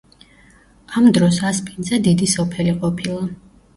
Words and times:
ამ 1.01 1.09
დროს 1.17 1.37
ასპინძა 1.49 2.01
დიდი 2.11 2.31
სოფელი 2.35 2.75
ყოფილა. 2.83 3.25